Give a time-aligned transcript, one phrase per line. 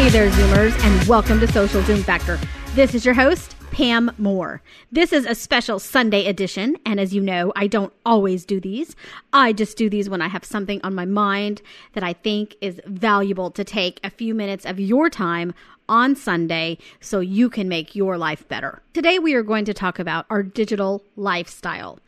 [0.00, 2.40] Hey there, Zoomers, and welcome to Social Zoom Factor.
[2.74, 4.62] This is your host, Pam Moore.
[4.90, 8.96] This is a special Sunday edition, and as you know, I don't always do these.
[9.34, 11.60] I just do these when I have something on my mind
[11.92, 15.52] that I think is valuable to take a few minutes of your time
[15.86, 18.80] on Sunday so you can make your life better.
[18.94, 21.98] Today, we are going to talk about our digital lifestyle.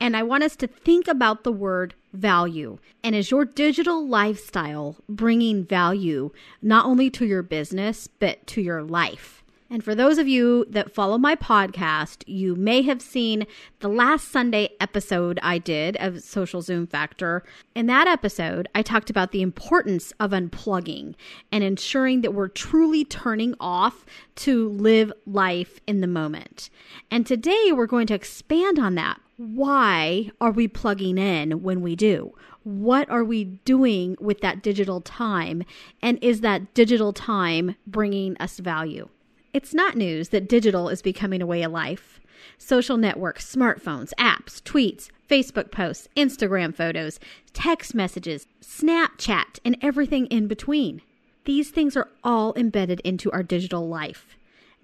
[0.00, 2.78] And I want us to think about the word value.
[3.02, 6.30] And is your digital lifestyle bringing value
[6.62, 9.44] not only to your business, but to your life?
[9.68, 13.46] And for those of you that follow my podcast, you may have seen
[13.80, 17.42] the last Sunday episode I did of Social Zoom Factor.
[17.74, 21.16] In that episode, I talked about the importance of unplugging
[21.50, 24.06] and ensuring that we're truly turning off
[24.36, 26.70] to live life in the moment.
[27.10, 31.94] And today we're going to expand on that why are we plugging in when we
[31.94, 32.34] do?
[32.62, 35.62] What are we doing with that digital time?
[36.00, 39.08] And is that digital time bringing us value?
[39.52, 42.20] It's not news that digital is becoming a way of life.
[42.58, 47.20] Social networks, smartphones, apps, tweets, Facebook posts, Instagram photos,
[47.52, 51.02] text messages, Snapchat, and everything in between.
[51.44, 54.35] These things are all embedded into our digital life.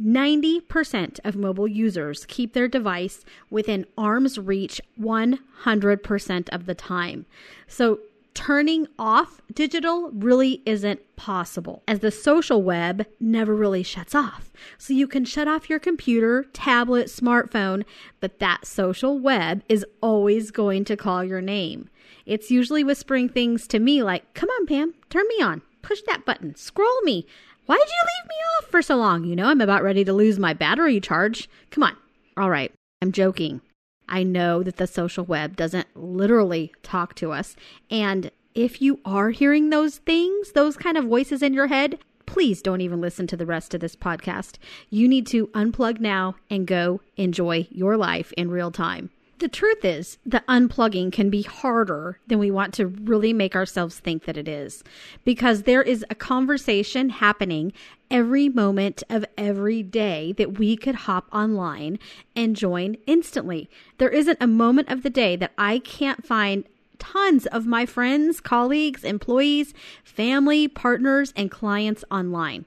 [0.03, 7.27] 90% of mobile users keep their device within arm's reach 100% of the time.
[7.67, 8.01] So,
[8.35, 14.51] turning off digital really isn't possible as the social web never really shuts off.
[14.79, 17.85] So, you can shut off your computer, tablet, smartphone,
[18.21, 21.89] but that social web is always going to call your name.
[22.27, 26.25] It's usually whispering things to me like, Come on, Pam, turn me on, push that
[26.25, 27.27] button, scroll me.
[27.67, 29.25] Why did you leave me off for so long?
[29.25, 31.49] You know, I'm about ready to lose my battery charge.
[31.71, 31.97] Come on.
[32.37, 33.61] All right, I'm joking.
[34.09, 37.57] I know that the social web doesn't literally talk to us.
[37.91, 42.63] And if you are hearing those things, those kind of voices in your head, please
[42.63, 44.57] don't even listen to the rest of this podcast.
[44.91, 49.11] You need to unplug now and go enjoy your life in real time.
[49.43, 53.99] The truth is the unplugging can be harder than we want to really make ourselves
[53.99, 54.85] think that it is
[55.25, 57.73] because there is a conversation happening
[58.09, 61.99] every moment of every day that we could hop online
[62.37, 63.69] and join instantly.
[63.99, 66.63] There isn't a moment of the day that I can't find
[67.01, 72.65] tons of my friends, colleagues, employees, family, partners, and clients online.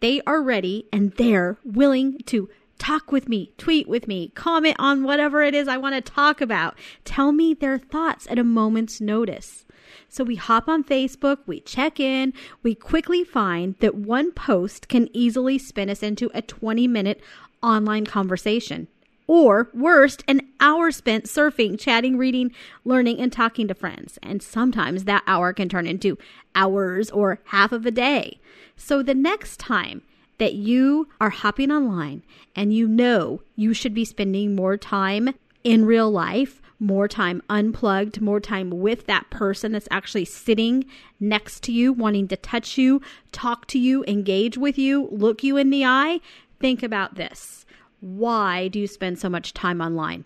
[0.00, 2.48] They are ready and they're willing to
[2.78, 6.40] talk with me, tweet with me, comment on whatever it is I want to talk
[6.40, 6.76] about.
[7.04, 9.64] Tell me their thoughts at a moment's notice.
[10.08, 12.32] So we hop on Facebook, we check in,
[12.62, 17.20] we quickly find that one post can easily spin us into a 20 minute
[17.62, 18.88] online conversation.
[19.28, 22.52] Or worst, an hour spent surfing, chatting, reading,
[22.84, 24.18] learning, and talking to friends.
[24.22, 26.16] And sometimes that hour can turn into
[26.54, 28.38] hours or half of a day.
[28.76, 30.02] So the next time
[30.38, 32.22] that you are hopping online
[32.54, 38.20] and you know you should be spending more time in real life, more time unplugged,
[38.20, 40.84] more time with that person that's actually sitting
[41.18, 43.00] next to you, wanting to touch you,
[43.32, 46.20] talk to you, engage with you, look you in the eye,
[46.60, 47.64] think about this.
[48.00, 50.24] Why do you spend so much time online?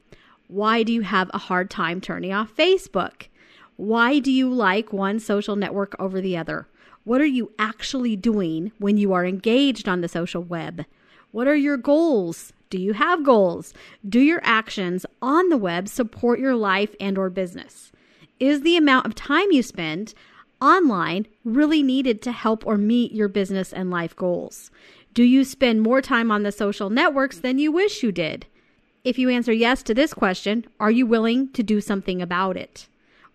[0.48, 3.28] Why do you have a hard time turning off Facebook?
[3.76, 6.66] Why do you like one social network over the other?
[7.04, 10.84] What are you actually doing when you are engaged on the social web?
[11.30, 12.52] What are your goals?
[12.68, 13.72] Do you have goals?
[14.06, 17.90] Do your actions on the web support your life and or business?
[18.38, 20.12] Is the amount of time you spend
[20.60, 24.70] online really needed to help or meet your business and life goals?
[25.14, 28.46] Do you spend more time on the social networks than you wish you did?
[29.04, 32.88] If you answer yes to this question, are you willing to do something about it?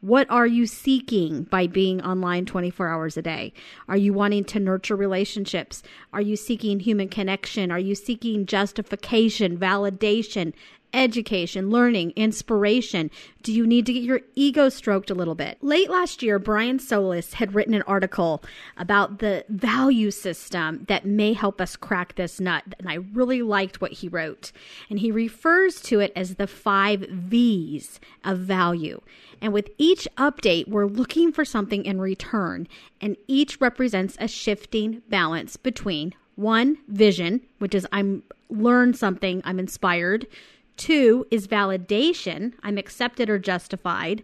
[0.06, 3.54] What are you seeking by being online 24 hours a day?
[3.88, 5.82] Are you wanting to nurture relationships?
[6.14, 7.72] Are you seeking human connection?
[7.72, 10.54] Are you seeking justification, validation,
[10.94, 13.12] education, learning, inspiration?
[13.42, 15.58] Do you need to get your ego stroked a little bit?
[15.62, 18.44] Late last year, Brian Solis had written an article
[18.78, 22.64] about the value system that may help us crack this nut.
[22.80, 24.52] And I really liked what he wrote.
[24.90, 29.02] And he refers to it as the five V's of value.
[29.42, 32.68] And with each update, we're looking for something in return.
[33.02, 39.60] And each represents a shifting balance between one, vision, which is I'm learned something, I'm
[39.60, 40.28] inspired.
[40.78, 42.54] Two is validation.
[42.64, 44.24] I'm accepted or justified.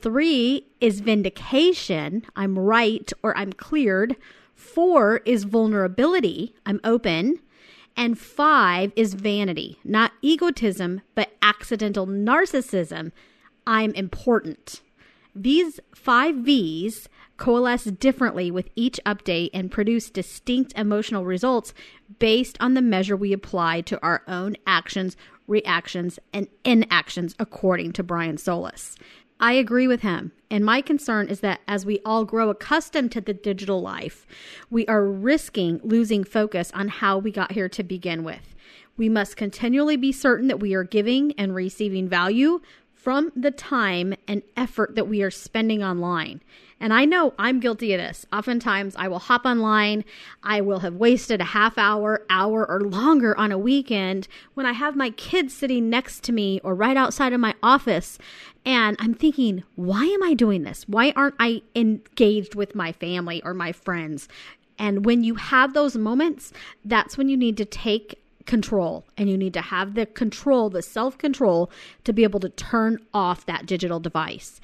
[0.00, 2.24] Three is vindication.
[2.34, 4.16] I'm right or I'm cleared.
[4.54, 6.54] Four is vulnerability.
[6.64, 7.40] I'm open.
[7.96, 13.12] And five is vanity, not egotism, but accidental narcissism.
[13.66, 14.80] I'm important.
[15.34, 21.72] These five V's coalesce differently with each update and produce distinct emotional results
[22.18, 25.16] based on the measure we apply to our own actions,
[25.50, 28.96] reactions, and inactions, according to Brian Solis.
[29.40, 30.32] I agree with him.
[30.50, 34.26] And my concern is that as we all grow accustomed to the digital life,
[34.70, 38.54] we are risking losing focus on how we got here to begin with.
[38.96, 42.60] We must continually be certain that we are giving and receiving value
[43.02, 46.42] from the time and effort that we are spending online.
[46.78, 48.26] And I know I'm guilty of this.
[48.32, 50.04] Oftentimes, I will hop online.
[50.42, 54.72] I will have wasted a half hour, hour, or longer on a weekend when I
[54.72, 58.18] have my kids sitting next to me or right outside of my office.
[58.64, 60.84] And I'm thinking, why am I doing this?
[60.88, 64.28] Why aren't I engaged with my family or my friends?
[64.78, 66.52] And when you have those moments,
[66.84, 70.82] that's when you need to take control and you need to have the control, the
[70.82, 71.70] self control
[72.04, 74.60] to be able to turn off that digital device.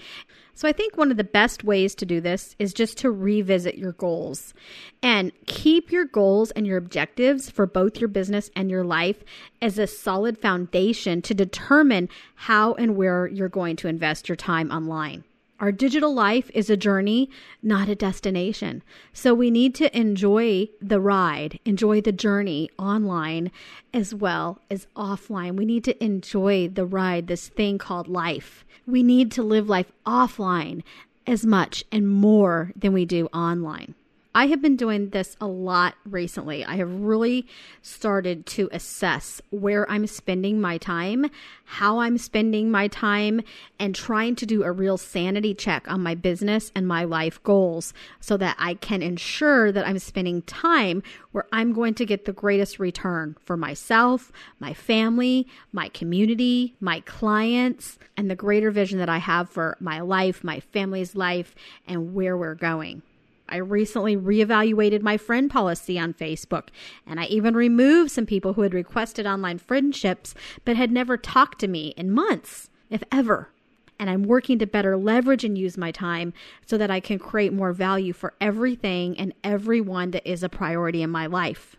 [0.57, 3.77] So I think one of the best ways to do this is just to revisit
[3.77, 4.55] your goals
[5.03, 9.23] and keep your goals and your objectives for both your business and your life
[9.61, 14.71] as a solid foundation to determine how and where you're going to invest your time
[14.71, 15.25] online.
[15.59, 17.31] Our digital life is a journey,
[17.63, 18.83] not a destination.
[19.15, 23.51] So we need to enjoy the ride, enjoy the journey online
[23.95, 25.57] as well as offline.
[25.57, 28.67] We need to enjoy the ride, this thing called life.
[28.87, 30.83] We need to live life offline
[31.27, 33.95] as much and more than we do online.
[34.37, 36.63] I have been doing this a lot recently.
[36.63, 37.47] I have really
[37.81, 41.31] started to assess where I'm spending my time,
[41.65, 43.41] how I'm spending my time,
[43.79, 47.95] and trying to do a real sanity check on my business and my life goals
[48.21, 52.35] so that I can ensure that I'm spending time where I'm going to get the
[52.35, 54.31] greatest return for myself,
[54.61, 60.01] my family, my community, my clients, and the greater vision that I have for my
[60.01, 61.55] life, my family's life,
[61.87, 63.01] and where we're going.
[63.49, 66.69] I recently reevaluated my friend policy on Facebook,
[67.07, 70.35] and I even removed some people who had requested online friendships
[70.65, 73.51] but had never talked to me in months, if ever.
[73.99, 76.33] And I'm working to better leverage and use my time
[76.67, 81.03] so that I can create more value for everything and everyone that is a priority
[81.03, 81.77] in my life.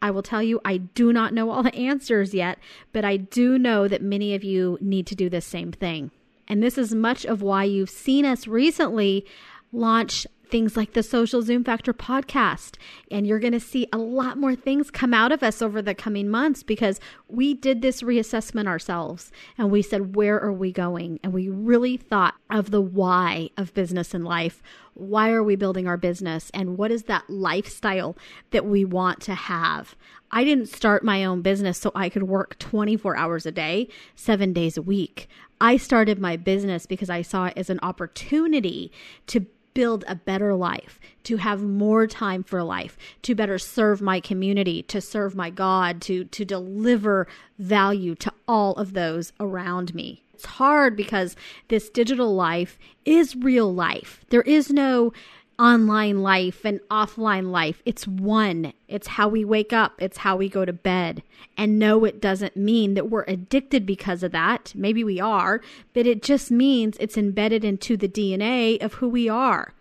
[0.00, 2.58] I will tell you, I do not know all the answers yet,
[2.92, 6.10] but I do know that many of you need to do the same thing.
[6.48, 9.24] And this is much of why you've seen us recently
[9.70, 12.76] launch things like the Social Zoom Factor podcast.
[13.10, 15.94] And you're going to see a lot more things come out of us over the
[15.94, 21.18] coming months because we did this reassessment ourselves and we said, where are we going?
[21.24, 24.62] And we really thought of the why of business and life.
[24.92, 26.50] Why are we building our business?
[26.52, 28.14] And what is that lifestyle
[28.50, 29.96] that we want to have?
[30.30, 34.52] I didn't start my own business so I could work 24 hours a day, seven
[34.52, 35.28] days a week.
[35.62, 38.92] I started my business because I saw it as an opportunity
[39.28, 44.20] to build a better life, to have more time for life, to better serve my
[44.20, 47.26] community, to serve my God, to to deliver
[47.58, 50.22] value to all of those around me.
[50.34, 51.36] It's hard because
[51.68, 54.24] this digital life is real life.
[54.30, 55.12] There is no
[55.58, 57.82] online life and offline life.
[57.84, 58.72] It's one.
[58.88, 61.22] It's how we wake up, it's how we go to bed.
[61.56, 64.72] And no, it doesn't mean that we're addicted because of that.
[64.74, 65.60] Maybe we are,
[65.94, 69.74] but it just means it's embedded into the DNA of who we are.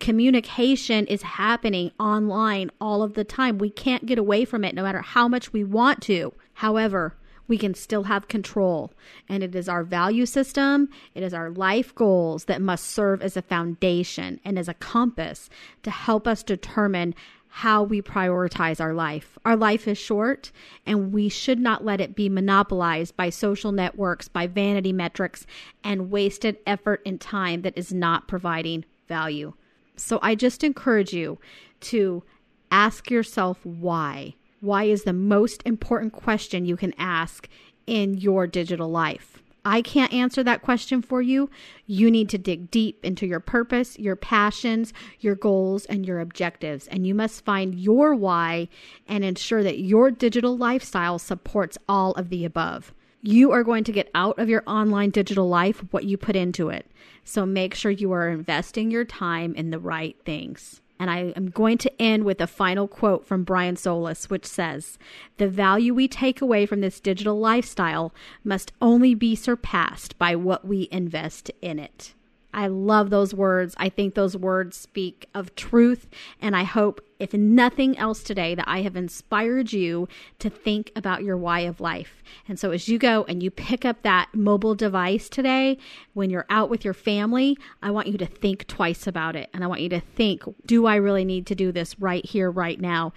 [0.00, 3.58] Communication is happening online all of the time.
[3.58, 6.32] We can't get away from it no matter how much we want to.
[6.54, 7.16] However,
[7.48, 8.92] we can still have control.
[9.28, 13.36] And it is our value system, it is our life goals that must serve as
[13.36, 15.50] a foundation and as a compass
[15.82, 17.14] to help us determine
[17.48, 19.38] how we prioritize our life.
[19.44, 20.52] Our life is short,
[20.86, 25.46] and we should not let it be monopolized by social networks, by vanity metrics,
[25.82, 29.54] and wasted effort and time that is not providing value.
[29.96, 31.38] So I just encourage you
[31.80, 32.22] to
[32.70, 37.48] ask yourself why why is the most important question you can ask
[37.86, 39.42] in your digital life?
[39.64, 41.50] I can't answer that question for you.
[41.86, 46.86] You need to dig deep into your purpose, your passions, your goals, and your objectives.
[46.86, 48.68] And you must find your why
[49.06, 52.94] and ensure that your digital lifestyle supports all of the above.
[53.20, 56.70] You are going to get out of your online digital life what you put into
[56.70, 56.90] it.
[57.24, 60.80] So make sure you are investing your time in the right things.
[60.98, 64.98] And I am going to end with a final quote from Brian Solis, which says
[65.36, 68.12] The value we take away from this digital lifestyle
[68.42, 72.14] must only be surpassed by what we invest in it.
[72.52, 73.74] I love those words.
[73.78, 76.08] I think those words speak of truth.
[76.40, 80.08] And I hope, if nothing else today, that I have inspired you
[80.38, 82.22] to think about your why of life.
[82.46, 85.78] And so, as you go and you pick up that mobile device today,
[86.14, 89.50] when you're out with your family, I want you to think twice about it.
[89.52, 92.50] And I want you to think do I really need to do this right here,
[92.50, 93.12] right now?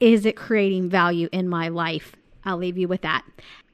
[0.00, 2.16] Is it creating value in my life?
[2.44, 3.24] I'll leave you with that.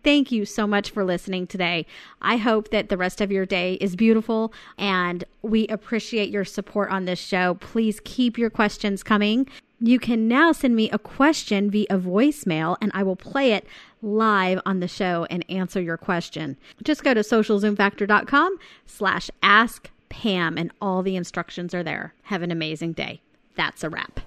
[0.04, 1.87] Thank you so much for listening today.
[2.23, 6.90] I hope that the rest of your day is beautiful and we appreciate your support
[6.90, 7.54] on this show.
[7.54, 9.49] Please keep your questions coming.
[9.80, 13.64] You can now send me a question via voicemail and I will play it
[14.02, 16.56] live on the show and answer your question.
[16.82, 22.14] Just go to socialzoomfactor.com slash ask Pam and all the instructions are there.
[22.25, 23.20] Have an amazing day.
[23.54, 24.20] That's a wrap.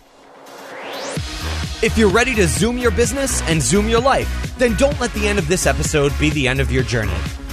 [1.83, 5.27] If you're ready to zoom your business and zoom your life, then don't let the
[5.27, 7.17] end of this episode be the end of your journey.